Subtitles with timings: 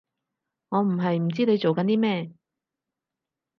[0.69, 2.31] 我唔係唔知你做緊啲咩